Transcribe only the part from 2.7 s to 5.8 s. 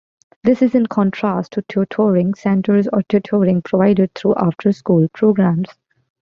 or tutoring provided through after-school programs.